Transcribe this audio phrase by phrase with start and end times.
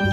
[0.00, 0.12] Liebe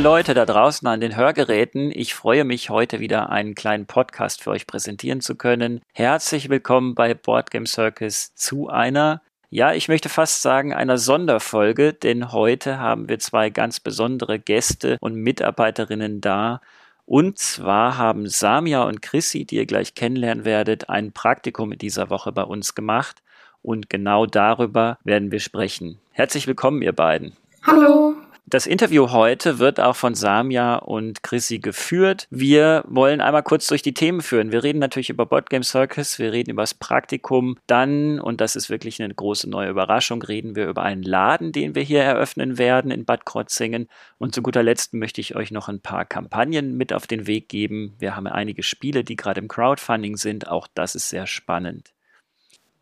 [0.00, 4.50] Leute da draußen an den Hörgeräten, ich freue mich heute wieder einen kleinen Podcast für
[4.50, 5.80] euch präsentieren zu können.
[5.92, 12.32] Herzlich willkommen bei Boardgame Circus zu einer, ja, ich möchte fast sagen, einer Sonderfolge, denn
[12.32, 16.60] heute haben wir zwei ganz besondere Gäste und Mitarbeiterinnen da.
[17.04, 22.10] Und zwar haben Samia und Chrissy, die ihr gleich kennenlernen werdet, ein Praktikum in dieser
[22.10, 23.22] Woche bei uns gemacht.
[23.66, 25.98] Und genau darüber werden wir sprechen.
[26.12, 27.32] Herzlich willkommen, ihr beiden.
[27.64, 28.14] Hallo.
[28.46, 32.28] Das Interview heute wird auch von Samia und Chrissy geführt.
[32.30, 34.52] Wir wollen einmal kurz durch die Themen führen.
[34.52, 37.58] Wir reden natürlich über Boardgame Circus, wir reden über das Praktikum.
[37.66, 41.74] Dann, und das ist wirklich eine große neue Überraschung, reden wir über einen Laden, den
[41.74, 43.88] wir hier eröffnen werden in Bad Krotzingen.
[44.18, 47.48] Und zu guter Letzt möchte ich euch noch ein paar Kampagnen mit auf den Weg
[47.48, 47.96] geben.
[47.98, 50.46] Wir haben einige Spiele, die gerade im Crowdfunding sind.
[50.46, 51.95] Auch das ist sehr spannend.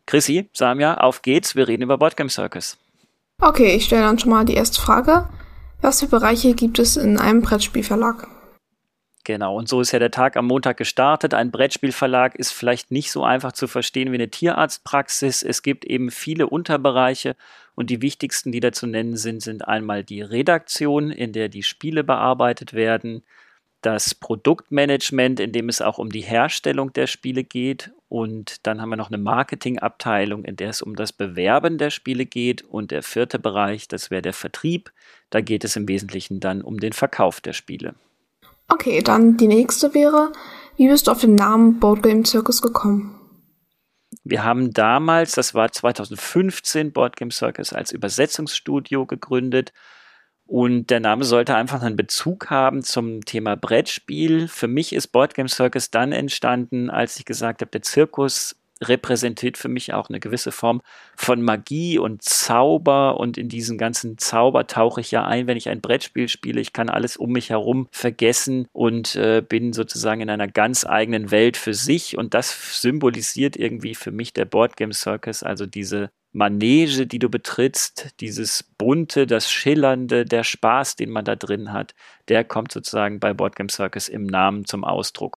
[0.05, 1.55] Chrissy, Samia, auf geht's.
[1.55, 2.77] Wir reden über Boardgame Circus.
[3.41, 5.27] Okay, ich stelle dann schon mal die erste Frage.
[5.81, 8.27] Was für Bereiche gibt es in einem Brettspielverlag?
[9.25, 11.33] Genau, und so ist ja der Tag am Montag gestartet.
[11.33, 15.41] Ein Brettspielverlag ist vielleicht nicht so einfach zu verstehen wie eine Tierarztpraxis.
[15.41, 17.35] Es gibt eben viele Unterbereiche
[17.73, 21.63] und die wichtigsten, die da zu nennen sind, sind einmal die Redaktion, in der die
[21.63, 23.23] Spiele bearbeitet werden,
[23.81, 27.91] das Produktmanagement, in dem es auch um die Herstellung der Spiele geht.
[28.15, 32.25] Und dann haben wir noch eine Marketingabteilung, in der es um das Bewerben der Spiele
[32.25, 32.61] geht.
[32.61, 34.93] Und der vierte Bereich, das wäre der Vertrieb.
[35.31, 37.93] Da geht es im Wesentlichen dann um den Verkauf der Spiele.
[38.69, 40.31] Okay, dann die nächste wäre,
[40.77, 43.19] wie bist du auf den Namen Board Game Circus gekommen?
[44.23, 49.73] Wir haben damals, das war 2015, Board Game Circus als Übersetzungsstudio gegründet
[50.47, 54.47] und der Name sollte einfach einen Bezug haben zum Thema Brettspiel.
[54.47, 59.69] Für mich ist Boardgame Circus dann entstanden, als ich gesagt habe, der Zirkus repräsentiert für
[59.69, 60.81] mich auch eine gewisse Form
[61.15, 65.69] von Magie und Zauber und in diesen ganzen Zauber tauche ich ja ein, wenn ich
[65.69, 66.59] ein Brettspiel spiele.
[66.59, 71.31] Ich kann alles um mich herum vergessen und äh, bin sozusagen in einer ganz eigenen
[71.31, 77.07] Welt für sich und das symbolisiert irgendwie für mich der Boardgame Circus, also diese Manege,
[77.07, 81.95] die du betrittst, dieses bunte, das schillernde, der Spaß, den man da drin hat,
[82.27, 85.37] der kommt sozusagen bei Boardgame Circus im Namen zum Ausdruck.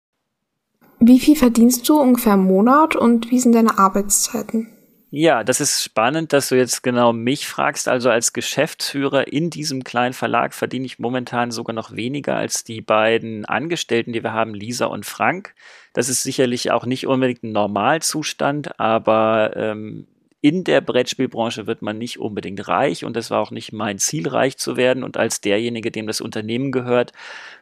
[1.00, 4.70] Wie viel verdienst du ungefähr im Monat und wie sind deine Arbeitszeiten?
[5.12, 7.90] Ja, das ist spannend, dass du jetzt genau mich fragst.
[7.90, 12.82] Also als Geschäftsführer in diesem kleinen Verlag verdiene ich momentan sogar noch weniger als die
[12.82, 15.56] beiden Angestellten, die wir haben, Lisa und Frank.
[15.94, 20.08] Das ist sicherlich auch nicht unbedingt ein Normalzustand, aber ähm,
[20.42, 24.28] in der Brettspielbranche wird man nicht unbedingt reich und es war auch nicht mein Ziel,
[24.28, 25.04] reich zu werden.
[25.04, 27.14] Und als derjenige, dem das Unternehmen gehört,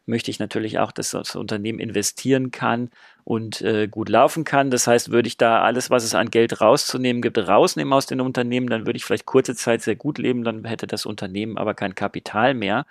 [0.05, 2.89] möchte ich natürlich auch, dass das Unternehmen investieren kann
[3.23, 4.69] und äh, gut laufen kann.
[4.69, 8.19] Das heißt, würde ich da alles, was es an Geld rauszunehmen gibt, rausnehmen aus den
[8.19, 11.73] Unternehmen, dann würde ich vielleicht kurze Zeit sehr gut leben, dann hätte das Unternehmen aber
[11.73, 12.85] kein Kapital mehr.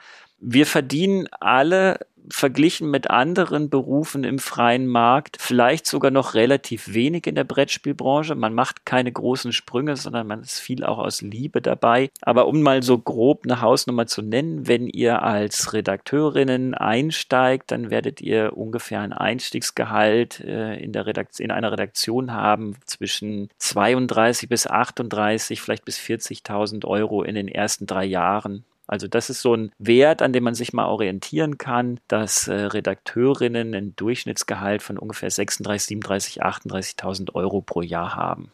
[0.44, 7.28] Wir verdienen alle verglichen mit anderen Berufen im freien Markt vielleicht sogar noch relativ wenig
[7.28, 8.34] in der Brettspielbranche.
[8.34, 12.10] Man macht keine großen Sprünge, sondern man ist viel auch aus Liebe dabei.
[12.22, 17.90] Aber um mal so grob eine Hausnummer zu nennen, wenn ihr als Redakteurinnen einsteigt, dann
[17.90, 24.48] werdet ihr ungefähr ein Einstiegsgehalt äh, in, der Redaktion, in einer Redaktion haben zwischen 32
[24.48, 28.64] bis 38, vielleicht bis 40.000 Euro in den ersten drei Jahren.
[28.86, 32.54] Also das ist so ein Wert, an dem man sich mal orientieren kann, dass äh,
[32.54, 38.52] Redakteurinnen ein Durchschnittsgehalt von ungefähr 36, 37, 38.000 Euro pro Jahr haben.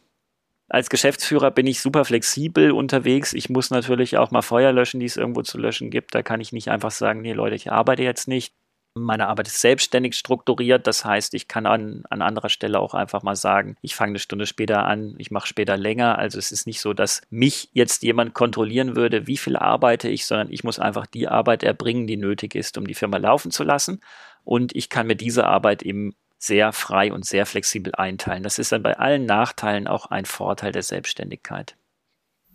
[0.70, 3.32] Als Geschäftsführer bin ich super flexibel unterwegs.
[3.32, 6.14] Ich muss natürlich auch mal Feuer löschen, die es irgendwo zu löschen gibt.
[6.14, 8.52] Da kann ich nicht einfach sagen, nee Leute, ich arbeite jetzt nicht.
[8.98, 13.22] Meine Arbeit ist selbstständig strukturiert, das heißt, ich kann an, an anderer Stelle auch einfach
[13.22, 16.18] mal sagen, ich fange eine Stunde später an, ich mache später länger.
[16.18, 20.26] Also es ist nicht so, dass mich jetzt jemand kontrollieren würde, wie viel arbeite ich,
[20.26, 23.64] sondern ich muss einfach die Arbeit erbringen, die nötig ist, um die Firma laufen zu
[23.64, 24.00] lassen.
[24.44, 28.42] Und ich kann mir diese Arbeit eben sehr frei und sehr flexibel einteilen.
[28.42, 31.76] Das ist dann bei allen Nachteilen auch ein Vorteil der Selbstständigkeit.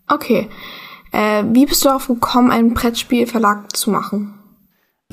[0.08, 0.50] Okay.
[1.12, 4.40] Äh, wie bist du darauf gekommen, einen Brettspielverlag zu machen?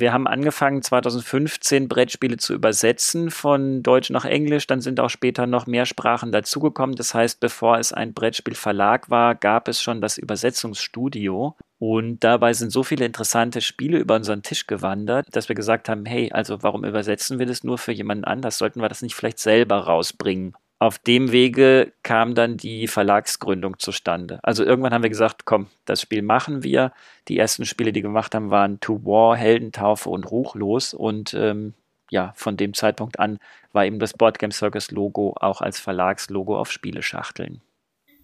[0.00, 5.46] Wir haben angefangen 2015 Brettspiele zu übersetzen von Deutsch nach Englisch, dann sind auch später
[5.46, 6.96] noch mehr Sprachen dazugekommen.
[6.96, 12.72] Das heißt, bevor es ein Brettspielverlag war, gab es schon das Übersetzungsstudio und dabei sind
[12.72, 16.86] so viele interessante Spiele über unseren Tisch gewandert, dass wir gesagt haben, hey, also warum
[16.86, 18.56] übersetzen wir das nur für jemanden anders?
[18.56, 20.54] Sollten wir das nicht vielleicht selber rausbringen?
[20.80, 24.40] Auf dem Wege kam dann die Verlagsgründung zustande.
[24.42, 26.92] Also irgendwann haben wir gesagt, komm, das Spiel machen wir.
[27.28, 30.94] Die ersten Spiele, die wir gemacht haben, waren To War, Heldentaufe und Ruchlos.
[30.94, 31.74] Und ähm,
[32.10, 33.38] ja, von dem Zeitpunkt an
[33.72, 37.60] war eben das Boardgame Circus Logo auch als Verlagslogo auf Spieleschachteln.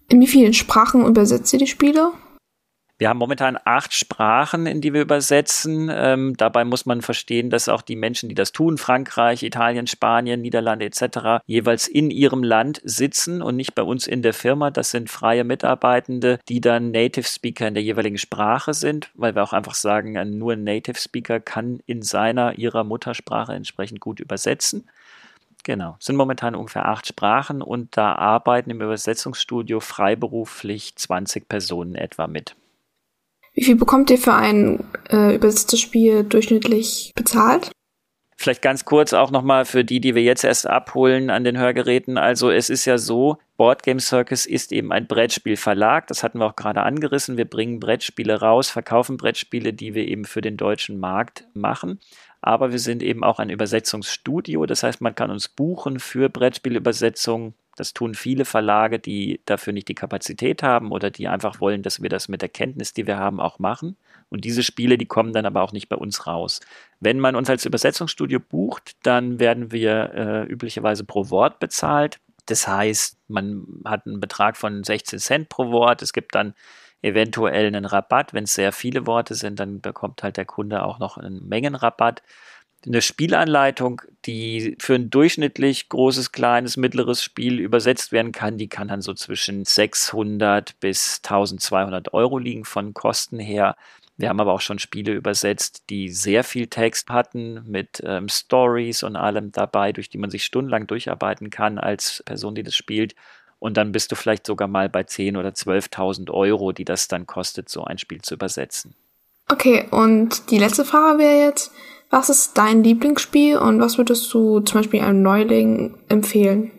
[0.09, 2.11] In wie vielen Sprachen übersetzt ihr die Spiele?
[2.99, 5.91] Wir haben momentan acht Sprachen, in die wir übersetzen.
[5.93, 10.41] Ähm, dabei muss man verstehen, dass auch die Menschen, die das tun, Frankreich, Italien, Spanien,
[10.41, 14.71] Niederlande etc., jeweils in ihrem Land sitzen und nicht bei uns in der Firma.
[14.71, 19.43] Das sind freie Mitarbeitende, die dann Native Speaker in der jeweiligen Sprache sind, weil wir
[19.43, 24.89] auch einfach sagen, nur ein Native Speaker kann in seiner, ihrer Muttersprache entsprechend gut übersetzen.
[25.63, 32.25] Genau, sind momentan ungefähr acht Sprachen und da arbeiten im Übersetzungsstudio freiberuflich 20 Personen etwa
[32.25, 32.55] mit.
[33.57, 37.71] Wie viel bekommt ihr für ein äh, übersetztes Spiel durchschnittlich bezahlt?
[38.35, 42.19] Vielleicht ganz kurz auch nochmal für die, die wir jetzt erst abholen an den Hörgeräten.
[42.19, 46.05] Also es ist ja so, Board Game Circus ist eben ein Brettspielverlag.
[46.05, 47.35] Das hatten wir auch gerade angerissen.
[47.35, 51.99] Wir bringen Brettspiele raus, verkaufen Brettspiele, die wir eben für den deutschen Markt machen.
[52.41, 54.67] Aber wir sind eben auch ein Übersetzungsstudio.
[54.67, 59.87] Das heißt, man kann uns buchen für Brettspielübersetzungen das tun viele Verlage, die dafür nicht
[59.87, 63.17] die Kapazität haben oder die einfach wollen, dass wir das mit der Kenntnis, die wir
[63.17, 63.95] haben, auch machen.
[64.29, 66.59] Und diese Spiele, die kommen dann aber auch nicht bei uns raus.
[66.99, 72.19] Wenn man uns als Übersetzungsstudio bucht, dann werden wir äh, üblicherweise pro Wort bezahlt.
[72.47, 76.01] Das heißt, man hat einen Betrag von 16 Cent pro Wort.
[76.01, 76.55] Es gibt dann
[77.03, 78.33] eventuell einen Rabatt.
[78.33, 82.23] Wenn es sehr viele Worte sind, dann bekommt halt der Kunde auch noch einen Mengenrabatt
[82.87, 88.87] eine Spielanleitung, die für ein durchschnittlich großes, kleines, mittleres Spiel übersetzt werden kann, die kann
[88.87, 93.75] dann so zwischen 600 bis 1200 Euro liegen von Kosten her.
[94.17, 99.03] Wir haben aber auch schon Spiele übersetzt, die sehr viel Text hatten, mit ähm, Stories
[99.03, 103.15] und allem dabei, durch die man sich stundenlang durcharbeiten kann als Person, die das spielt.
[103.59, 107.27] Und dann bist du vielleicht sogar mal bei 10.000 oder 12.000 Euro, die das dann
[107.27, 108.95] kostet, so ein Spiel zu übersetzen.
[109.49, 111.71] Okay, und die letzte Frage wäre jetzt,
[112.09, 116.71] was ist dein Lieblingsspiel und was würdest du zum Beispiel einem Neuling empfehlen?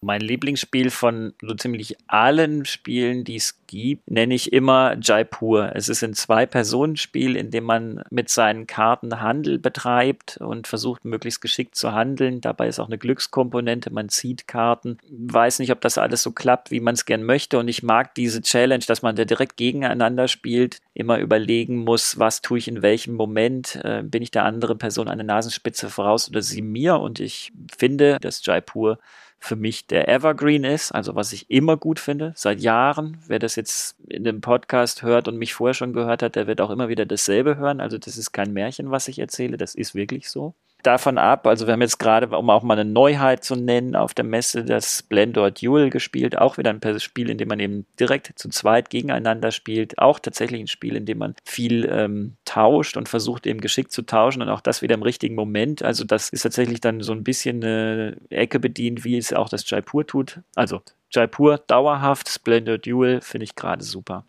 [0.00, 5.72] Mein Lieblingsspiel von so ziemlich allen Spielen, die es gibt, nenne ich immer Jaipur.
[5.74, 11.40] Es ist ein Zwei-Personen-Spiel, in dem man mit seinen Karten Handel betreibt und versucht, möglichst
[11.40, 12.40] geschickt zu handeln.
[12.40, 13.92] Dabei ist auch eine Glückskomponente.
[13.92, 14.98] Man zieht Karten.
[15.10, 17.58] Weiß nicht, ob das alles so klappt, wie man es gern möchte.
[17.58, 22.40] Und ich mag diese Challenge, dass man da direkt gegeneinander spielt, immer überlegen muss, was
[22.40, 23.80] tue ich in welchem Moment.
[23.82, 27.00] Äh, bin ich der andere Person eine Nasenspitze voraus oder sie mir?
[27.00, 28.98] Und ich finde, dass Jaipur
[29.38, 33.18] für mich der Evergreen ist, also was ich immer gut finde, seit Jahren.
[33.26, 36.60] Wer das jetzt in dem Podcast hört und mich vorher schon gehört hat, der wird
[36.60, 37.80] auch immer wieder dasselbe hören.
[37.80, 41.46] Also das ist kein Märchen, was ich erzähle, das ist wirklich so davon ab.
[41.46, 44.64] Also wir haben jetzt gerade, um auch mal eine Neuheit zu nennen, auf der Messe
[44.64, 46.38] das Splendor Duel gespielt.
[46.38, 49.98] Auch wieder ein Spiel, in dem man eben direkt zu zweit gegeneinander spielt.
[49.98, 54.02] Auch tatsächlich ein Spiel, in dem man viel ähm, tauscht und versucht eben geschickt zu
[54.02, 55.82] tauschen und auch das wieder im richtigen Moment.
[55.82, 59.68] Also das ist tatsächlich dann so ein bisschen eine Ecke bedient, wie es auch das
[59.68, 60.40] Jaipur tut.
[60.54, 64.24] Also Jaipur dauerhaft, Splendor Duel finde ich gerade super.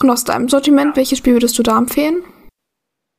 [0.00, 2.22] Und aus deinem Sortiment, welches Spiel würdest du da empfehlen?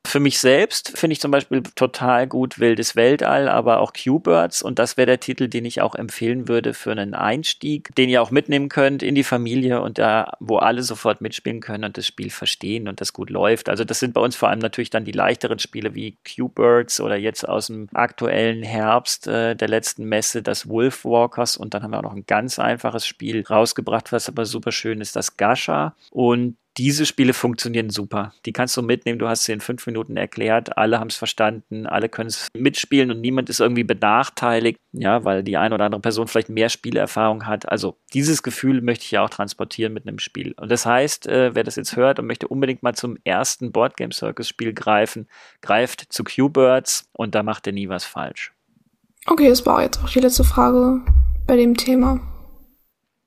[0.05, 4.61] Für mich selbst finde ich zum Beispiel total gut Wildes Weltall, aber auch Q-Birds.
[4.61, 8.21] Und das wäre der Titel, den ich auch empfehlen würde für einen Einstieg, den ihr
[8.21, 12.05] auch mitnehmen könnt in die Familie und da, wo alle sofort mitspielen können und das
[12.05, 13.67] Spiel verstehen und das gut läuft.
[13.67, 17.15] Also das sind bei uns vor allem natürlich dann die leichteren Spiele wie Q-Birds oder
[17.15, 21.57] jetzt aus dem aktuellen Herbst äh, der letzten Messe das Wolf Walkers.
[21.57, 25.01] Und dann haben wir auch noch ein ganz einfaches Spiel rausgebracht, was aber super schön
[25.01, 25.95] ist, das Gasha.
[26.11, 28.34] Und diese Spiele funktionieren super.
[28.46, 31.86] Die kannst du mitnehmen, du hast sie in fünf Minuten erklärt, alle haben es verstanden,
[31.88, 36.01] alle können es mitspielen und niemand ist irgendwie benachteiligt, ja, weil die eine oder andere
[36.01, 37.70] Person vielleicht mehr Spielerfahrung hat.
[37.70, 40.53] Also dieses Gefühl möchte ich ja auch transportieren mit einem Spiel.
[40.58, 44.13] Und das heißt, äh, wer das jetzt hört und möchte unbedingt mal zum ersten Boardgame
[44.13, 45.27] Circus Spiel greifen,
[45.62, 48.51] greift zu Q-Birds und da macht er nie was falsch.
[49.27, 51.01] Okay, das war jetzt auch die letzte Frage
[51.48, 52.35] bei dem Thema.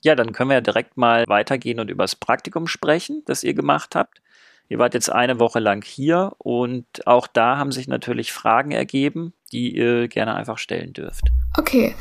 [0.03, 3.55] Ja, dann können wir ja direkt mal weitergehen und über das Praktikum sprechen, das ihr
[3.55, 4.21] gemacht habt.
[4.69, 9.33] Ihr wart jetzt eine Woche lang hier und auch da haben sich natürlich Fragen ergeben,
[9.51, 11.25] die ihr gerne einfach stellen dürft.
[11.57, 11.95] Okay.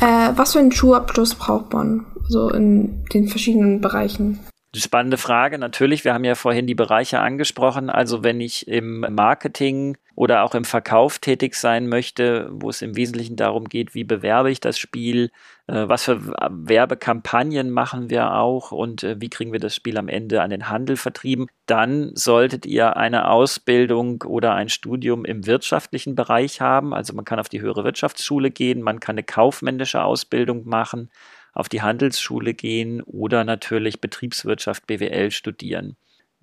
[0.00, 4.38] Äh, was für einen Schulabschluss braucht man so in den verschiedenen Bereichen?
[4.76, 5.58] Spannende Frage.
[5.58, 7.90] Natürlich, wir haben ja vorhin die Bereiche angesprochen.
[7.90, 12.96] Also wenn ich im Marketing oder auch im Verkauf tätig sein möchte, wo es im
[12.96, 15.30] Wesentlichen darum geht, wie bewerbe ich das Spiel,
[15.66, 20.08] äh, was für Werbekampagnen machen wir auch und äh, wie kriegen wir das Spiel am
[20.08, 26.14] Ende an den Handel vertrieben, dann solltet ihr eine Ausbildung oder ein Studium im wirtschaftlichen
[26.14, 26.94] Bereich haben.
[26.94, 31.10] Also man kann auf die höhere Wirtschaftsschule gehen, man kann eine kaufmännische Ausbildung machen
[31.54, 35.96] auf die Handelsschule gehen oder natürlich Betriebswirtschaft BWL studieren.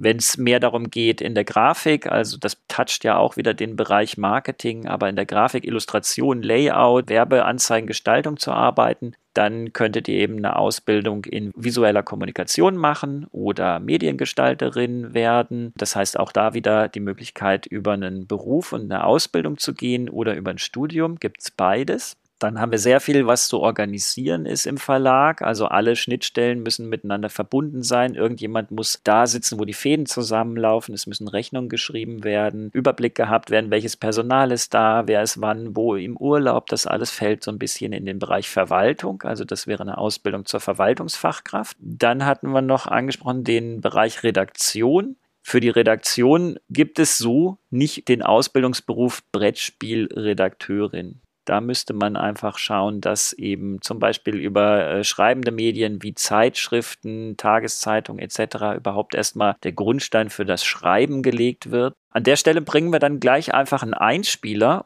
[0.03, 3.75] Wenn es mehr darum geht in der Grafik, also das toucht ja auch wieder den
[3.75, 10.15] Bereich Marketing, aber in der Grafik, Illustration, Layout, Werbeanzeigen, Gestaltung zu arbeiten, dann könntet ihr
[10.15, 15.71] eben eine Ausbildung in visueller Kommunikation machen oder Mediengestalterin werden.
[15.77, 20.09] Das heißt auch da wieder die Möglichkeit, über einen Beruf und eine Ausbildung zu gehen
[20.09, 21.19] oder über ein Studium.
[21.19, 22.17] Gibt es beides.
[22.41, 25.43] Dann haben wir sehr viel, was zu organisieren ist im Verlag.
[25.43, 28.15] Also alle Schnittstellen müssen miteinander verbunden sein.
[28.15, 30.95] Irgendjemand muss da sitzen, wo die Fäden zusammenlaufen.
[30.95, 35.75] Es müssen Rechnungen geschrieben werden, Überblick gehabt werden, welches Personal ist da, wer ist wann,
[35.75, 36.65] wo im Urlaub.
[36.65, 39.21] Das alles fällt so ein bisschen in den Bereich Verwaltung.
[39.21, 41.77] Also das wäre eine Ausbildung zur Verwaltungsfachkraft.
[41.79, 45.15] Dann hatten wir noch angesprochen den Bereich Redaktion.
[45.43, 51.21] Für die Redaktion gibt es so nicht den Ausbildungsberuf Brettspielredakteurin.
[51.45, 57.35] Da müsste man einfach schauen, dass eben zum Beispiel über äh, schreibende Medien wie Zeitschriften,
[57.35, 58.77] Tageszeitungen etc.
[58.77, 61.95] überhaupt erstmal der Grundstein für das Schreiben gelegt wird.
[62.11, 64.85] An der Stelle bringen wir dann gleich einfach einen Einspieler.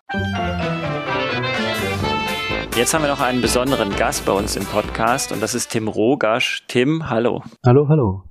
[2.76, 5.88] Jetzt haben wir noch einen besonderen Gast bei uns im Podcast und das ist Tim
[5.88, 6.64] Rogasch.
[6.68, 7.44] Tim, hallo.
[7.66, 8.24] Hallo, hallo.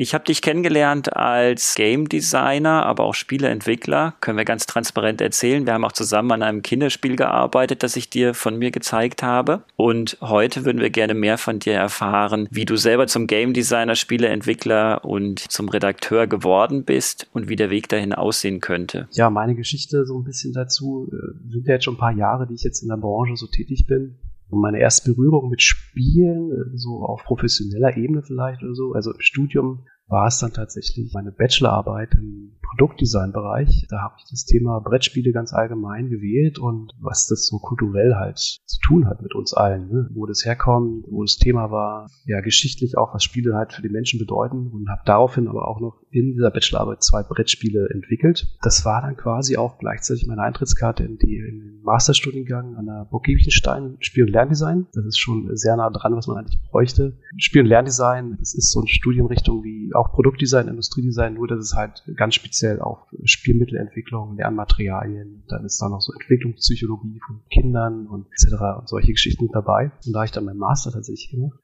[0.00, 4.14] Ich habe dich kennengelernt als Game Designer, aber auch Spieleentwickler.
[4.20, 5.66] Können wir ganz transparent erzählen.
[5.66, 9.64] Wir haben auch zusammen an einem Kinderspiel gearbeitet, das ich dir von mir gezeigt habe.
[9.74, 13.96] Und heute würden wir gerne mehr von dir erfahren, wie du selber zum Game Designer,
[13.96, 19.08] Spieleentwickler und zum Redakteur geworden bist und wie der Weg dahin aussehen könnte.
[19.10, 22.46] Ja, meine Geschichte so ein bisschen dazu äh, sind ja jetzt schon ein paar Jahre,
[22.46, 24.14] die ich jetzt in der Branche so tätig bin.
[24.50, 29.12] Und meine erste Berührung mit Spielen, äh, so auf professioneller Ebene vielleicht oder so, also
[29.12, 33.86] im Studium, war es dann tatsächlich meine Bachelorarbeit im Produktdesign-Bereich.
[33.88, 38.38] Da habe ich das Thema Brettspiele ganz allgemein gewählt und was das so kulturell halt
[38.38, 40.10] zu tun hat mit uns allen, ne?
[40.12, 43.88] wo das herkommt, wo das Thema war, ja geschichtlich auch, was Spiele halt für die
[43.88, 48.56] Menschen bedeuten und habe daraufhin aber auch noch in dieser Bachelorarbeit zwei Brettspiele entwickelt.
[48.62, 53.06] Das war dann quasi auch gleichzeitig meine Eintrittskarte in, die, in den Masterstudiengang an der
[53.10, 54.86] Burg Giebichenstein Spiel- und Lerndesign.
[54.92, 57.16] Das ist schon sehr nah dran, was man eigentlich bräuchte.
[57.36, 61.74] Spiel- und Lerndesign, das ist so eine Studienrichtung wie auch Produktdesign, Industriedesign, nur dass es
[61.74, 68.26] halt ganz speziell auf Spielmittelentwicklung, Lernmaterialien, dann ist da noch so Entwicklungspsychologie von Kindern und
[68.32, 68.54] etc.
[68.78, 69.92] und solche Geschichten mit dabei.
[70.06, 71.58] Und da habe ich dann meinen Master tatsächlich gemacht.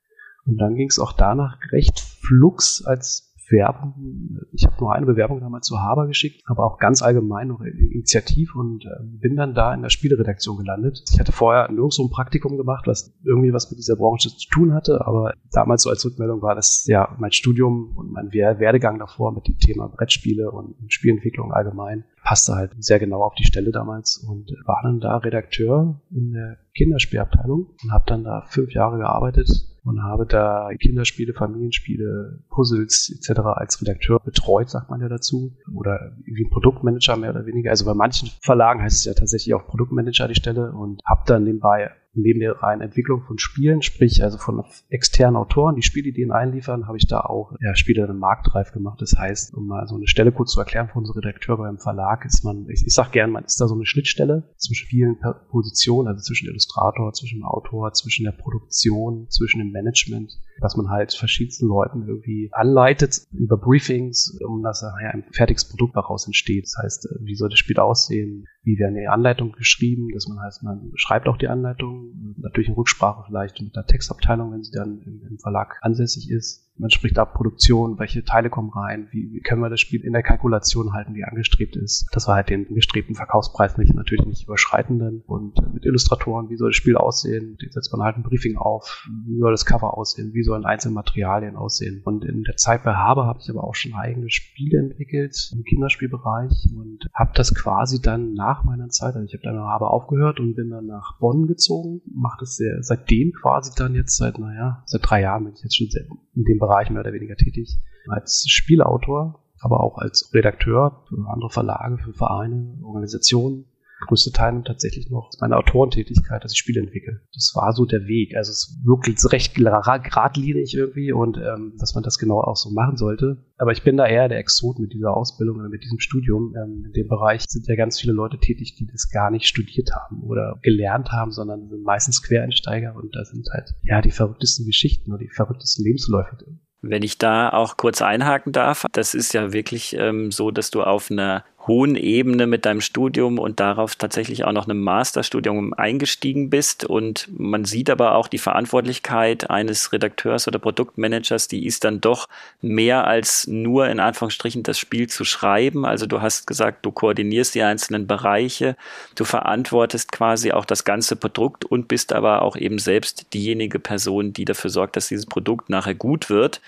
[0.47, 4.41] Und dann ging es auch danach recht flux als Werbung.
[4.53, 8.55] Ich habe nur eine Bewerbung damals zu Haber geschickt, aber auch ganz allgemein noch initiativ
[8.55, 11.03] und äh, bin dann da in der Spieleredaktion gelandet.
[11.13, 14.49] Ich hatte vorher nirgends so ein Praktikum gemacht, was irgendwie was mit dieser Branche zu
[14.51, 18.99] tun hatte, aber damals so als Rückmeldung war das ja mein Studium und mein Werdegang
[18.99, 23.71] davor mit dem Thema Brettspiele und Spielentwicklung allgemein passte halt sehr genau auf die Stelle
[23.71, 28.99] damals und war dann da Redakteur in der Kinderspielabteilung und habe dann da fünf Jahre
[28.99, 33.41] gearbeitet und habe da Kinderspiele, Familienspiele, Puzzles etc.
[33.41, 35.57] als Redakteur betreut, sagt man ja dazu.
[35.75, 37.71] Oder wie Produktmanager mehr oder weniger.
[37.71, 41.45] Also bei manchen Verlagen heißt es ja tatsächlich auch Produktmanager die Stelle und habe dann
[41.45, 46.87] nebenbei neben der reinen Entwicklung von Spielen, sprich also von externen Autoren, die Spielideen einliefern,
[46.87, 49.01] habe ich da auch ja, Spiele dann marktreif gemacht.
[49.01, 52.25] Das heißt, um mal so eine Stelle kurz zu erklären für unsere Redakteure beim Verlag,
[52.25, 55.17] ist man, ich, ich sag gern, man ist da so eine Schnittstelle zwischen vielen
[55.51, 61.13] Positionen, also zwischen Illustrator, zwischen Autor, zwischen der Produktion, zwischen dem Management, dass man halt
[61.13, 66.65] verschiedensten Leuten irgendwie anleitet über Briefings, um dass nachher ein fertiges Produkt daraus entsteht.
[66.65, 68.47] Das heißt, äh, wie soll das Spiel aussehen?
[68.63, 70.09] Wie werden die Anleitungen geschrieben?
[70.13, 74.53] Dass man heißt, man schreibt auch die Anleitung, natürlich in Rücksprache vielleicht mit der Textabteilung,
[74.53, 79.09] wenn sie dann im Verlag ansässig ist man spricht ab Produktion, welche Teile kommen rein,
[79.13, 82.09] wie, wie können wir das Spiel in der Kalkulation halten, die angestrebt ist.
[82.13, 85.23] Das war halt den gestrebten Verkaufspreis nicht, natürlich nicht überschreitenden.
[85.27, 87.57] Und mit Illustratoren, wie soll das Spiel aussehen?
[87.63, 90.95] Die setzt man halt ein Briefing auf, wie soll das Cover aussehen, wie sollen einzelne
[90.95, 92.03] Materialien aussehen.
[92.05, 95.63] Und in der Zeit bei Haber habe ich aber auch schon eigene Spiele entwickelt im
[95.63, 99.93] Kinderspielbereich und habe das quasi dann nach meiner Zeit, also ich habe dann bei Haber
[99.93, 104.39] aufgehört und bin dann nach Bonn gezogen, mache das sehr, seitdem quasi dann jetzt seit,
[104.39, 106.05] naja, seit drei Jahren bin ich jetzt schon sehr
[106.35, 107.81] in dem Bereich mehr oder weniger tätig.
[108.09, 113.67] Als Spielautor, aber auch als Redakteur für andere Verlage, für Vereine, Organisationen.
[114.07, 117.21] Größte Teil tatsächlich noch meine Autorentätigkeit, dass ich Spiele entwickle.
[117.33, 118.37] Das war so der Weg.
[118.37, 122.71] Also es ist wirklich recht geradlinig irgendwie und ähm, dass man das genau auch so
[122.71, 123.45] machen sollte.
[123.57, 126.55] Aber ich bin da eher der Exot mit dieser Ausbildung oder mit diesem Studium.
[126.57, 129.91] Ähm, in dem Bereich sind ja ganz viele Leute tätig, die das gar nicht studiert
[129.95, 134.67] haben oder gelernt haben, sondern sind meistens Quereinsteiger und da sind halt ja die verrücktesten
[134.67, 136.61] Geschichten oder die verrücktesten Lebensläufe drin.
[136.87, 140.83] Wenn ich da auch kurz einhaken darf, das ist ja wirklich ähm, so, dass du
[140.83, 146.51] auf einer hohen Ebene mit deinem Studium und darauf tatsächlich auch noch einem Masterstudium eingestiegen
[146.51, 146.85] bist.
[146.85, 152.29] Und man sieht aber auch die Verantwortlichkeit eines Redakteurs oder Produktmanagers, die ist dann doch
[152.61, 155.87] mehr als nur in Anführungsstrichen das Spiel zu schreiben.
[155.87, 158.77] Also du hast gesagt, du koordinierst die einzelnen Bereiche,
[159.15, 164.33] du verantwortest quasi auch das ganze Produkt und bist aber auch eben selbst diejenige Person,
[164.33, 166.61] die dafür sorgt, dass dieses Produkt nachher gut wird.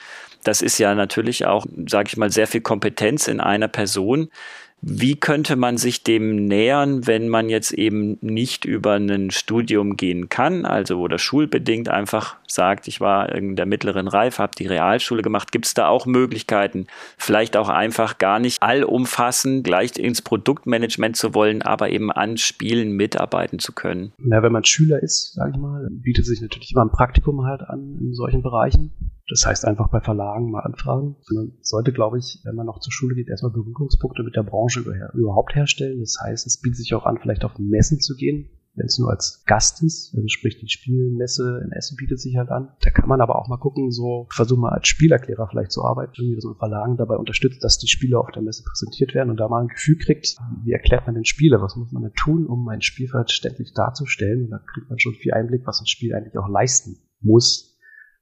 [0.46, 4.30] Das ist ja natürlich auch, sage ich mal, sehr viel Kompetenz in einer Person.
[4.82, 10.28] Wie könnte man sich dem nähern, wenn man jetzt eben nicht über ein Studium gehen
[10.28, 15.22] kann, also oder schulbedingt einfach sagt, ich war in der mittleren Reife, habe die Realschule
[15.22, 21.16] gemacht, gibt es da auch Möglichkeiten, vielleicht auch einfach gar nicht allumfassend gleich ins Produktmanagement
[21.16, 24.12] zu wollen, aber eben an Spielen mitarbeiten zu können?
[24.30, 27.62] Ja, wenn man Schüler ist, sage ich mal, bietet sich natürlich immer ein Praktikum halt
[27.62, 28.92] an in solchen Bereichen.
[29.28, 31.16] Das heißt einfach bei Verlagen mal anfragen.
[31.32, 34.80] Man sollte, glaube ich, wenn man noch zur Schule geht, erstmal Berührungspunkte mit der Branche
[35.14, 36.00] überhaupt herstellen.
[36.00, 39.10] Das heißt, es bietet sich auch an, vielleicht auf Messen zu gehen, wenn es nur
[39.10, 42.68] als Gast ist, also sprich die Spielmesse in Essen bietet sich halt an.
[42.82, 46.12] Da kann man aber auch mal gucken, so versuchen mal als Spielerklärer vielleicht zu arbeiten,
[46.16, 49.38] irgendwie, dass man Verlagen dabei unterstützt, dass die Spiele auf der Messe präsentiert werden und
[49.38, 52.46] da mal ein Gefühl kriegt, wie erklärt man den Spieler, was muss man denn tun,
[52.46, 56.14] um ein Spiel verständlich darzustellen und da kriegt man schon viel Einblick, was ein Spiel
[56.14, 57.78] eigentlich auch leisten muss,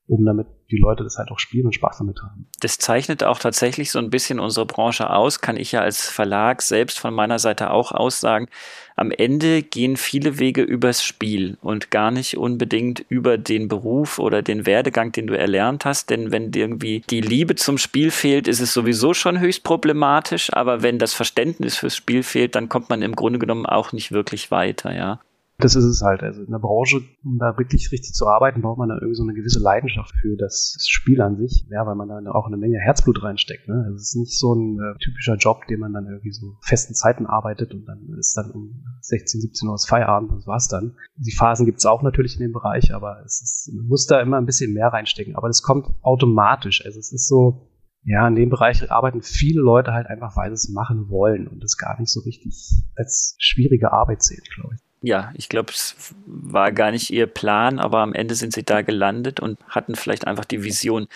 [0.06, 2.46] um damit die Leute das halt auch spielen und Spaß damit haben.
[2.60, 6.62] Das zeichnet auch tatsächlich so ein bisschen unsere Branche aus, kann ich ja als Verlag
[6.62, 8.48] selbst von meiner Seite auch aussagen.
[8.96, 14.40] Am Ende gehen viele Wege übers Spiel und gar nicht unbedingt über den Beruf oder
[14.40, 16.10] den Werdegang, den du erlernt hast.
[16.10, 20.52] Denn wenn dir irgendwie die Liebe zum Spiel fehlt, ist es sowieso schon höchst problematisch.
[20.52, 24.12] Aber wenn das Verständnis fürs Spiel fehlt, dann kommt man im Grunde genommen auch nicht
[24.12, 25.20] wirklich weiter, ja.
[25.58, 26.22] Das ist es halt.
[26.22, 29.22] Also in der Branche, um da wirklich richtig zu arbeiten, braucht man da irgendwie so
[29.22, 31.66] eine gewisse Leidenschaft für das Spiel an sich.
[31.70, 33.68] Ja, weil man da auch eine Menge Herzblut reinsteckt.
[33.68, 33.84] Ne?
[33.84, 36.94] Also es ist nicht so ein äh, typischer Job, den man dann irgendwie so festen
[36.94, 40.66] Zeiten arbeitet und dann ist dann um 16, 17 Uhr das Feierabend und das war's
[40.66, 40.96] dann.
[41.16, 44.38] Die Phasen gibt's auch natürlich in dem Bereich, aber es ist, man muss da immer
[44.38, 45.36] ein bisschen mehr reinstecken.
[45.36, 46.84] Aber das kommt automatisch.
[46.84, 47.70] Also es ist so,
[48.02, 51.62] ja, in dem Bereich arbeiten viele Leute halt einfach, weil sie es machen wollen und
[51.62, 56.14] das gar nicht so richtig als schwierige Arbeit sehen, glaube ich ja, ich glaube, es
[56.26, 60.26] war gar nicht ihr Plan, aber am Ende sind sie da gelandet und hatten vielleicht
[60.26, 61.08] einfach die Vision.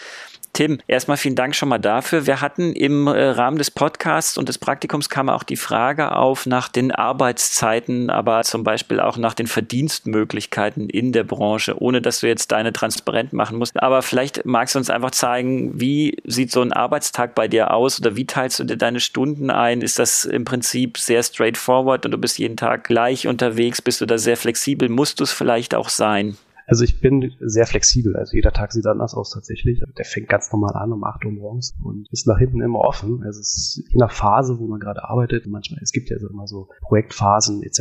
[0.53, 2.27] Tim, erstmal vielen Dank schon mal dafür.
[2.27, 6.47] Wir hatten im äh, Rahmen des Podcasts und des Praktikums kam auch die Frage auf
[6.47, 12.21] nach den Arbeitszeiten, aber zum Beispiel auch nach den Verdienstmöglichkeiten in der Branche, ohne dass
[12.21, 13.81] du jetzt deine transparent machen musst.
[13.81, 18.01] Aber vielleicht magst du uns einfach zeigen, wie sieht so ein Arbeitstag bei dir aus
[18.01, 19.81] oder wie teilst du dir deine Stunden ein?
[19.81, 23.81] Ist das im Prinzip sehr straightforward und du bist jeden Tag gleich unterwegs?
[23.81, 24.89] Bist du da sehr flexibel?
[24.89, 26.37] Musst du es vielleicht auch sein?
[26.69, 28.15] Also ich bin sehr flexibel.
[28.15, 29.83] Also jeder Tag sieht anders aus tatsächlich.
[29.97, 33.23] Der fängt ganz normal an um 8 Uhr morgens und ist nach hinten immer offen.
[33.25, 35.47] Also es ist je nach Phase, wo man gerade arbeitet.
[35.47, 37.81] Manchmal, es gibt ja so immer so Projektphasen etc.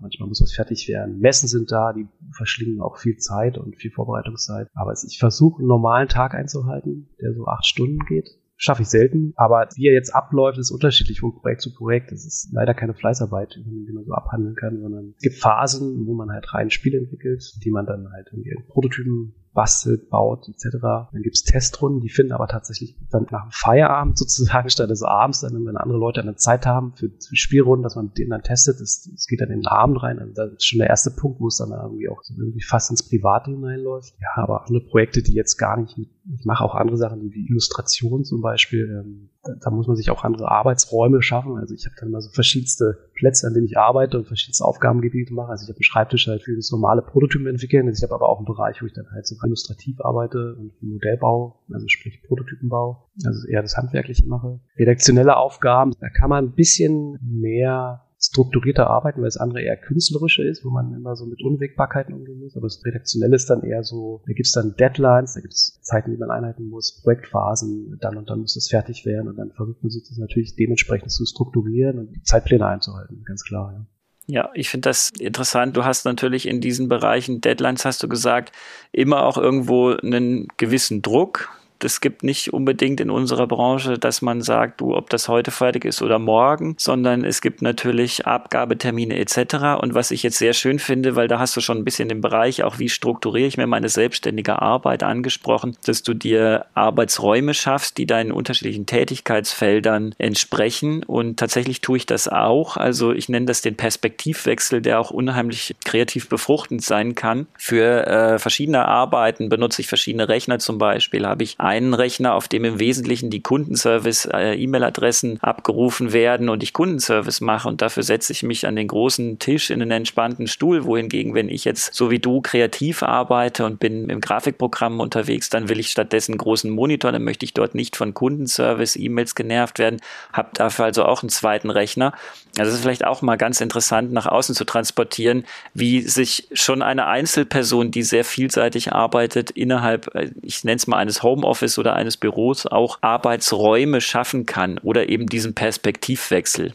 [0.00, 1.20] Manchmal muss was fertig werden.
[1.20, 4.68] Messen sind da, die verschlingen auch viel Zeit und viel Vorbereitungszeit.
[4.74, 9.32] Aber ich versuche einen normalen Tag einzuhalten, der so acht Stunden geht schaffe ich selten.
[9.36, 12.12] Aber wie er jetzt abläuft, ist unterschiedlich von Projekt zu Projekt.
[12.12, 16.14] Es ist leider keine Fleißarbeit, die man so abhandeln kann, sondern es gibt Phasen, wo
[16.14, 20.78] man halt rein Spiel entwickelt, die man dann halt irgendwie in Prototypen bastelt, baut etc.
[21.12, 25.40] Dann gibt's Testrunden, die finden aber tatsächlich dann nach dem Feierabend sozusagen statt des Abends,
[25.40, 28.80] dann wenn andere Leute eine Zeit haben für, Spielrunden, dass man mit denen dann testet,
[28.80, 30.18] das, geht dann in den Abend rein.
[30.18, 32.90] Also das ist schon der erste Punkt, wo es dann irgendwie auch so irgendwie fast
[32.90, 34.14] ins Private hineinläuft.
[34.20, 38.24] Ja, aber andere Projekte, die jetzt gar nicht ich mache auch andere Sachen wie Illustration
[38.24, 41.56] zum Beispiel, ähm, da, muss man sich auch andere Arbeitsräume schaffen.
[41.58, 45.34] Also ich habe dann mal so verschiedenste Plätze, an denen ich arbeite und verschiedenste Aufgabengebiete
[45.34, 45.50] mache.
[45.50, 47.86] Also ich habe einen Schreibtisch halt für das normale Prototypen entwickeln.
[47.86, 50.72] Also ich habe aber auch einen Bereich, wo ich dann halt so illustrativ arbeite und
[50.82, 54.60] Modellbau, also sprich Prototypenbau, also eher das Handwerkliche mache.
[54.78, 58.03] Redaktionelle Aufgaben, da kann man ein bisschen mehr
[58.34, 62.40] strukturierter arbeiten, weil das andere eher künstlerische ist, wo man immer so mit Unwägbarkeiten umgehen
[62.40, 62.56] muss.
[62.56, 65.78] Aber das Redaktionelle ist dann eher so, da gibt es dann Deadlines, da gibt es
[65.82, 69.52] Zeiten, die man einhalten muss, Projektphasen, dann und dann muss das fertig werden und dann
[69.52, 73.72] versucht man sich das natürlich dementsprechend zu strukturieren und die Zeitpläne einzuhalten, ganz klar.
[73.72, 73.86] Ja.
[74.26, 75.76] Ja, ich finde das interessant.
[75.76, 78.52] Du hast natürlich in diesen Bereichen Deadlines, hast du gesagt,
[78.90, 81.50] immer auch irgendwo einen gewissen Druck
[81.84, 85.84] es gibt nicht unbedingt in unserer Branche, dass man sagt, du, ob das heute fertig
[85.84, 89.80] ist oder morgen, sondern es gibt natürlich Abgabetermine etc.
[89.80, 92.20] Und was ich jetzt sehr schön finde, weil da hast du schon ein bisschen den
[92.20, 97.98] Bereich, auch wie strukturiere ich mir meine selbstständige Arbeit angesprochen, dass du dir Arbeitsräume schaffst,
[97.98, 101.02] die deinen unterschiedlichen Tätigkeitsfeldern entsprechen.
[101.02, 102.76] Und tatsächlich tue ich das auch.
[102.76, 107.46] Also ich nenne das den Perspektivwechsel, der auch unheimlich kreativ befruchtend sein kann.
[107.58, 112.48] Für äh, verschiedene Arbeiten benutze ich verschiedene Rechner zum Beispiel, habe ich einen Rechner, auf
[112.48, 118.32] dem im Wesentlichen die Kundenservice-E-Mail-Adressen äh, abgerufen werden und ich Kundenservice mache und dafür setze
[118.32, 122.10] ich mich an den großen Tisch in einen entspannten Stuhl, wohingegen, wenn ich jetzt so
[122.10, 126.70] wie du kreativ arbeite und bin im Grafikprogramm unterwegs, dann will ich stattdessen einen großen
[126.70, 130.00] Monitor, dann möchte ich dort nicht von Kundenservice, E-Mails genervt werden,
[130.32, 132.12] habe dafür also auch einen zweiten Rechner.
[132.56, 136.82] Also es ist vielleicht auch mal ganz interessant, nach außen zu transportieren, wie sich schon
[136.82, 141.94] eine Einzelperson, die sehr vielseitig arbeitet, innerhalb, äh, ich nenne es mal eines Homeoffice oder
[141.94, 146.72] eines Büros, auch Arbeitsräume schaffen kann oder eben diesen Perspektivwechsel.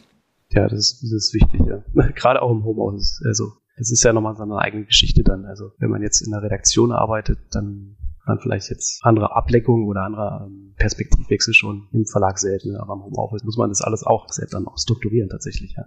[0.52, 1.84] Ja, das, das ist wichtig, ja.
[2.16, 3.22] Gerade auch im Homeoffice.
[3.26, 5.46] Also, das ist ja nochmal so eine eigene Geschichte dann.
[5.46, 7.98] Also, wenn man jetzt in der Redaktion arbeitet, dann
[8.30, 13.04] man vielleicht jetzt andere Ableckungen oder andere ähm, Perspektivwechsel schon im Verlag selten, aber im
[13.04, 15.86] Homeoffice muss man das alles auch selbst dann auch strukturieren tatsächlich, ja.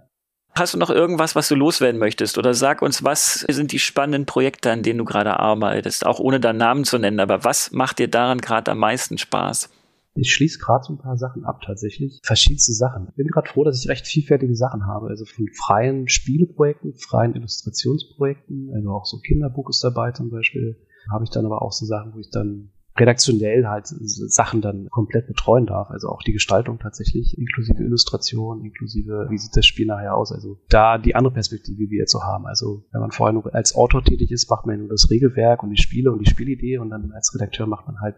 [0.55, 2.37] Hast du noch irgendwas, was du loswerden möchtest?
[2.37, 6.05] Oder sag uns, was sind die spannenden Projekte, an denen du gerade arbeitest?
[6.05, 9.71] Auch ohne deinen Namen zu nennen, aber was macht dir daran gerade am meisten Spaß?
[10.15, 12.21] Ich schließe gerade so ein paar Sachen ab tatsächlich.
[12.23, 13.09] Verschiedenste Sachen.
[13.09, 15.09] Ich bin gerade froh, dass ich recht vielfältige Sachen habe.
[15.09, 20.77] Also von freien Spieleprojekten, freien Illustrationsprojekten, also auch so Kinderbuch ist dabei zum Beispiel.
[21.11, 25.27] Habe ich dann aber auch so Sachen, wo ich dann redaktionell halt Sachen dann komplett
[25.27, 25.91] betreuen darf.
[25.91, 30.33] Also auch die Gestaltung tatsächlich, inklusive Illustration, inklusive, wie sieht das Spiel nachher aus.
[30.33, 32.47] Also da die andere Perspektive, wie wir jetzt so haben.
[32.47, 35.71] Also wenn man vorher nur als Autor tätig ist, macht man nur das Regelwerk und
[35.71, 38.17] die Spiele und die Spielidee und dann als Redakteur macht man halt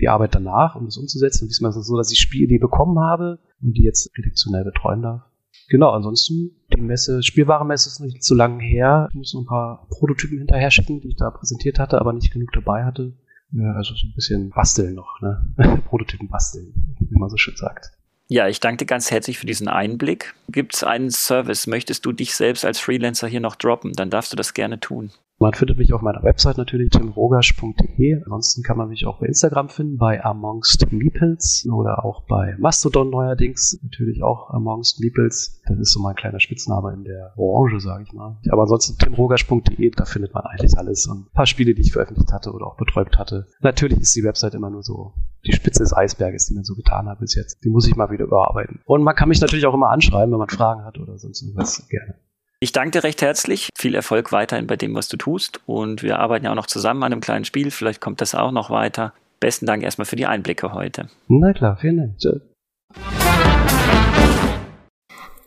[0.00, 1.44] die Arbeit danach, um das umzusetzen.
[1.44, 5.02] Und diesmal ist es so, dass ich Spielidee bekommen habe und die jetzt redaktionell betreuen
[5.02, 5.22] darf.
[5.68, 9.08] Genau, ansonsten die Messe, Spielwarenmesse ist nicht so lange her.
[9.10, 12.32] Ich muss noch ein paar Prototypen hinterher schicken, die ich da präsentiert hatte, aber nicht
[12.32, 13.12] genug dabei hatte.
[13.52, 15.52] Ja, also so ein bisschen basteln noch, ne?
[15.86, 17.92] Prototypen basteln, wie man so schön sagt.
[18.30, 20.34] Ja, ich danke dir ganz herzlich für diesen Einblick.
[20.48, 21.66] Gibt es einen Service?
[21.66, 23.94] Möchtest du dich selbst als Freelancer hier noch droppen?
[23.94, 25.10] Dann darfst du das gerne tun.
[25.40, 28.22] Man findet mich auf meiner Website natürlich timrogasch.de.
[28.24, 33.10] Ansonsten kann man mich auch bei Instagram finden, bei Amongst Meeples oder auch bei Mastodon
[33.10, 33.78] neuerdings.
[33.84, 35.62] Natürlich auch Amongst Meeples.
[35.68, 38.36] Das ist so mein kleiner Spitzname in der Branche, sage ich mal.
[38.50, 42.32] Aber ansonsten timrogasch.de, da findet man eigentlich alles und ein paar Spiele, die ich veröffentlicht
[42.32, 43.46] hatte oder auch betreut hatte.
[43.60, 45.12] Natürlich ist die Website immer nur so
[45.46, 47.62] die Spitze des Eisberges, die man so getan hat bis jetzt.
[47.64, 48.80] Die muss ich mal wieder überarbeiten.
[48.86, 51.86] Und man kann mich natürlich auch immer anschreiben, wenn man Fragen hat oder sonst irgendwas
[51.88, 52.16] gerne.
[52.60, 53.68] Ich danke dir recht herzlich.
[53.78, 55.60] Viel Erfolg weiterhin bei dem, was du tust.
[55.66, 57.70] Und wir arbeiten ja auch noch zusammen an einem kleinen Spiel.
[57.70, 59.12] Vielleicht kommt das auch noch weiter.
[59.38, 61.08] Besten Dank erstmal für die Einblicke heute.
[61.28, 62.40] Na klar, vielen Dank.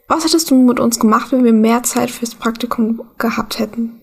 [0.08, 4.00] Was hättest du mit uns gemacht, wenn wir mehr Zeit fürs Praktikum gehabt hätten?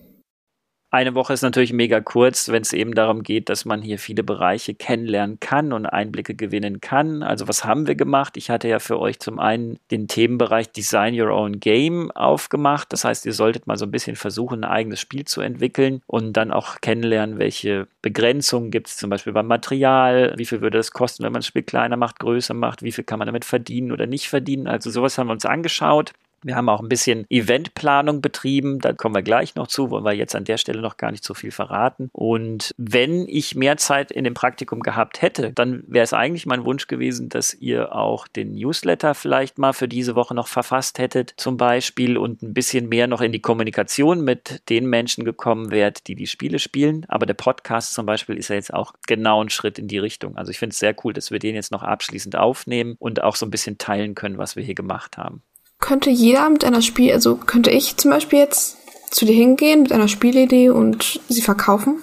[0.91, 4.23] Eine Woche ist natürlich mega kurz, wenn es eben darum geht, dass man hier viele
[4.23, 7.21] Bereiche kennenlernen kann und Einblicke gewinnen kann.
[7.21, 8.37] Also was haben wir gemacht?
[8.37, 12.91] Ich hatte ja für euch zum einen den Themenbereich Design Your Own Game aufgemacht.
[12.91, 16.33] Das heißt, ihr solltet mal so ein bisschen versuchen, ein eigenes Spiel zu entwickeln und
[16.33, 20.89] dann auch kennenlernen, welche Begrenzungen gibt es zum Beispiel beim Material, wie viel würde das
[20.89, 23.91] kosten, wenn man das Spiel kleiner macht, größer macht, wie viel kann man damit verdienen
[23.91, 24.65] oder nicht verdienen.
[24.65, 26.13] Also sowas haben wir uns angeschaut.
[26.43, 30.13] Wir haben auch ein bisschen Eventplanung betrieben, da kommen wir gleich noch zu, wollen wir
[30.13, 32.09] jetzt an der Stelle noch gar nicht so viel verraten.
[32.13, 36.65] Und wenn ich mehr Zeit in dem Praktikum gehabt hätte, dann wäre es eigentlich mein
[36.65, 41.33] Wunsch gewesen, dass ihr auch den Newsletter vielleicht mal für diese Woche noch verfasst hättet,
[41.37, 46.07] zum Beispiel, und ein bisschen mehr noch in die Kommunikation mit den Menschen gekommen wärt,
[46.07, 47.05] die die Spiele spielen.
[47.07, 50.37] Aber der Podcast zum Beispiel ist ja jetzt auch genau ein Schritt in die Richtung.
[50.37, 53.35] Also ich finde es sehr cool, dass wir den jetzt noch abschließend aufnehmen und auch
[53.35, 55.43] so ein bisschen teilen können, was wir hier gemacht haben
[55.79, 58.77] könnte jeder mit einer Spiel, also könnte ich zum Beispiel jetzt
[59.11, 62.01] zu dir hingehen mit einer Spielidee und sie verkaufen?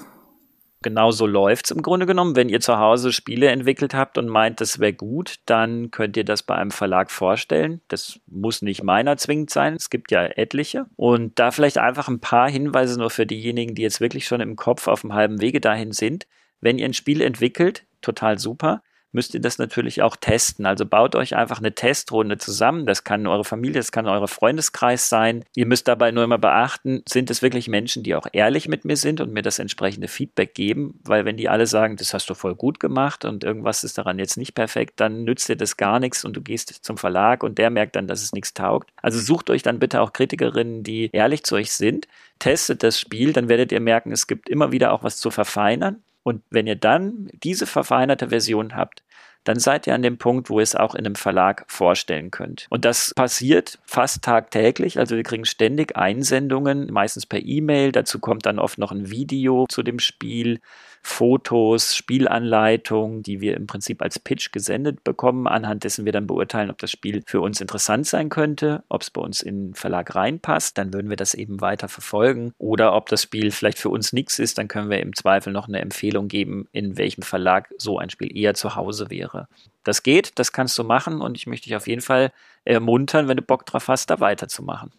[0.82, 2.36] Genau so läuft es im Grunde genommen.
[2.36, 6.24] Wenn ihr zu Hause Spiele entwickelt habt und meint, das wäre gut, dann könnt ihr
[6.24, 7.80] das bei einem Verlag vorstellen.
[7.88, 9.74] Das muss nicht meiner zwingend sein.
[9.74, 10.86] Es gibt ja etliche.
[10.94, 14.54] Und da vielleicht einfach ein paar Hinweise nur für diejenigen, die jetzt wirklich schon im
[14.54, 16.26] Kopf auf dem halben Wege dahin sind.
[16.60, 18.82] Wenn ihr ein Spiel entwickelt, total super
[19.16, 20.66] müsst ihr das natürlich auch testen.
[20.66, 22.84] Also baut euch einfach eine Testrunde zusammen.
[22.84, 25.44] Das kann eure Familie, das kann euer Freundeskreis sein.
[25.56, 28.96] Ihr müsst dabei nur immer beachten, sind es wirklich Menschen, die auch ehrlich mit mir
[28.96, 31.00] sind und mir das entsprechende Feedback geben?
[31.02, 34.18] Weil wenn die alle sagen, das hast du voll gut gemacht und irgendwas ist daran
[34.18, 37.56] jetzt nicht perfekt, dann nützt dir das gar nichts und du gehst zum Verlag und
[37.56, 38.90] der merkt dann, dass es nichts taugt.
[39.00, 42.06] Also sucht euch dann bitte auch Kritikerinnen, die ehrlich zu euch sind.
[42.38, 46.02] Testet das Spiel, dann werdet ihr merken, es gibt immer wieder auch was zu verfeinern.
[46.26, 49.04] Und wenn ihr dann diese verfeinerte Version habt,
[49.44, 52.66] dann seid ihr an dem Punkt, wo ihr es auch in einem Verlag vorstellen könnt.
[52.68, 54.98] Und das passiert fast tagtäglich.
[54.98, 57.92] Also wir kriegen ständig Einsendungen, meistens per E-Mail.
[57.92, 60.58] Dazu kommt dann oft noch ein Video zu dem Spiel.
[61.02, 66.70] Fotos, Spielanleitungen, die wir im Prinzip als Pitch gesendet bekommen, anhand dessen wir dann beurteilen,
[66.70, 70.14] ob das Spiel für uns interessant sein könnte, ob es bei uns in den Verlag
[70.14, 72.52] reinpasst, dann würden wir das eben weiter verfolgen.
[72.58, 75.68] Oder ob das Spiel vielleicht für uns nichts ist, dann können wir im Zweifel noch
[75.68, 79.48] eine Empfehlung geben, in welchem Verlag so ein Spiel eher zu Hause wäre.
[79.84, 82.32] Das geht, das kannst du machen und ich möchte dich auf jeden Fall
[82.64, 84.90] ermuntern, wenn du Bock drauf hast, da weiterzumachen.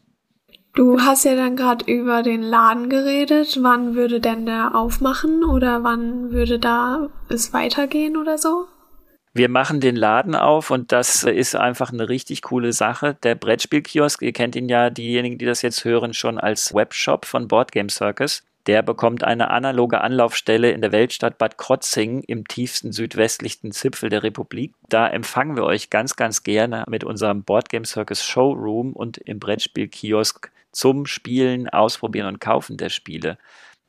[0.78, 3.58] Du hast ja dann gerade über den Laden geredet.
[3.64, 8.68] Wann würde denn der aufmachen oder wann würde da es weitergehen oder so?
[9.34, 13.18] Wir machen den Laden auf und das ist einfach eine richtig coole Sache.
[13.24, 17.48] Der Brettspielkiosk, ihr kennt ihn ja, diejenigen, die das jetzt hören, schon als Webshop von
[17.48, 18.44] Board Game Circus.
[18.68, 24.22] Der bekommt eine analoge Anlaufstelle in der Weltstadt Bad Krotzing im tiefsten südwestlichsten Zipfel der
[24.22, 24.76] Republik.
[24.90, 29.40] Da empfangen wir euch ganz, ganz gerne mit unserem Board Game Circus Showroom und im
[29.40, 33.38] Brettspielkiosk zum Spielen, Ausprobieren und Kaufen der Spiele.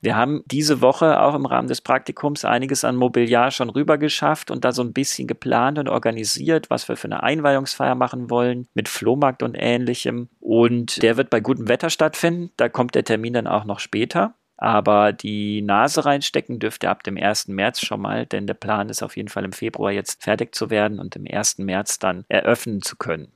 [0.00, 4.50] Wir haben diese Woche auch im Rahmen des Praktikums einiges an Mobiliar schon rüber geschafft
[4.50, 8.68] und da so ein bisschen geplant und organisiert, was wir für eine Einweihungsfeier machen wollen,
[8.74, 10.28] mit Flohmarkt und ähnlichem.
[10.40, 12.52] Und der wird bei gutem Wetter stattfinden.
[12.56, 14.34] Da kommt der Termin dann auch noch später.
[14.56, 17.48] Aber die Nase reinstecken dürft ihr ab dem 1.
[17.48, 20.70] März schon mal, denn der Plan ist auf jeden Fall im Februar jetzt fertig zu
[20.70, 21.58] werden und im 1.
[21.58, 23.32] März dann eröffnen zu können.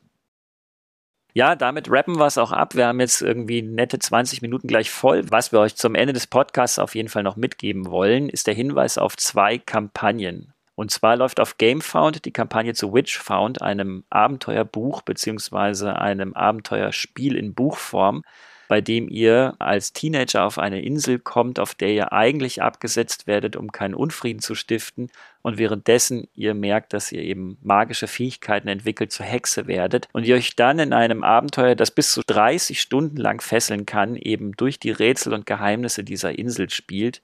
[1.35, 2.75] Ja, damit rappen wir es auch ab.
[2.75, 5.31] Wir haben jetzt irgendwie nette 20 Minuten gleich voll.
[5.31, 8.55] Was wir euch zum Ende des Podcasts auf jeden Fall noch mitgeben wollen, ist der
[8.55, 10.53] Hinweis auf zwei Kampagnen.
[10.75, 17.55] Und zwar läuft auf GameFound die Kampagne zu Witchfound, einem Abenteuerbuch beziehungsweise einem Abenteuerspiel in
[17.55, 18.25] Buchform,
[18.72, 23.54] bei dem ihr als Teenager auf eine Insel kommt, auf der ihr eigentlich abgesetzt werdet,
[23.54, 25.11] um keinen Unfrieden zu stiften
[25.42, 30.37] und währenddessen ihr merkt, dass ihr eben magische Fähigkeiten entwickelt zur Hexe werdet und ihr
[30.37, 34.78] euch dann in einem Abenteuer, das bis zu 30 Stunden lang fesseln kann, eben durch
[34.78, 37.20] die Rätsel und Geheimnisse dieser Insel spielt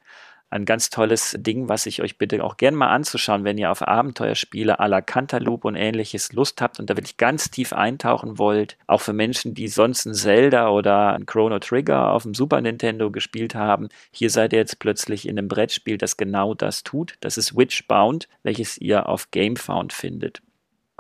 [0.51, 3.87] ein ganz tolles Ding, was ich euch bitte auch gerne mal anzuschauen, wenn ihr auf
[3.87, 8.77] Abenteuerspiele à la Cantaloupe und ähnliches Lust habt und da wirklich ganz tief eintauchen wollt.
[8.87, 13.11] Auch für Menschen, die sonst ein Zelda oder ein Chrono Trigger auf dem Super Nintendo
[13.11, 13.89] gespielt haben.
[14.11, 17.15] Hier seid ihr jetzt plötzlich in einem Brettspiel, das genau das tut.
[17.21, 20.41] Das ist Witchbound, welches ihr auf Gamefound findet.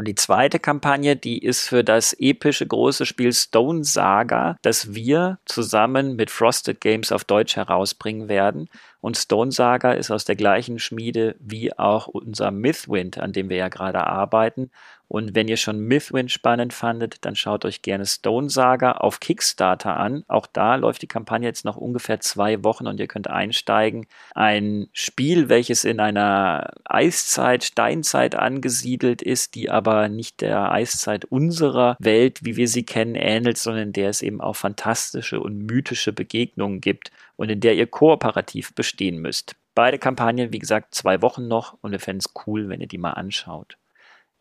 [0.00, 5.40] Und die zweite Kampagne, die ist für das epische große Spiel Stone Saga, das wir
[5.44, 8.68] zusammen mit Frosted Games auf Deutsch herausbringen werden.
[9.00, 13.56] Und Stone Saga ist aus der gleichen Schmiede wie auch unser Mythwind, an dem wir
[13.56, 14.70] ja gerade arbeiten.
[15.08, 19.96] Und wenn ihr schon Mythwind spannend fandet, dann schaut euch gerne Stone Saga auf Kickstarter
[19.96, 20.22] an.
[20.28, 24.06] Auch da läuft die Kampagne jetzt noch ungefähr zwei Wochen und ihr könnt einsteigen.
[24.34, 31.96] Ein Spiel, welches in einer Eiszeit, Steinzeit angesiedelt ist, die aber nicht der Eiszeit unserer
[31.98, 36.12] Welt, wie wir sie kennen, ähnelt, sondern in der es eben auch fantastische und mythische
[36.12, 39.56] Begegnungen gibt und in der ihr kooperativ bestehen müsst.
[39.74, 42.98] Beide Kampagnen, wie gesagt, zwei Wochen noch und wir fänden es cool, wenn ihr die
[42.98, 43.78] mal anschaut.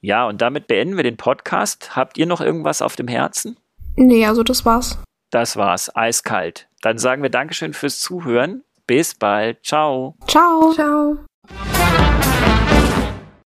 [0.08, 1.98] Ja, und damit beenden wir den Podcast.
[1.98, 3.58] Habt ihr noch irgendwas auf dem Herzen?
[3.98, 4.98] Nee, also das war's.
[5.32, 6.70] Das war's, eiskalt.
[6.82, 8.64] Dann sagen wir Dankeschön fürs Zuhören.
[8.86, 9.66] Bis bald.
[9.66, 10.16] Ciao.
[10.26, 10.72] Ciao.
[10.72, 11.18] Ciao.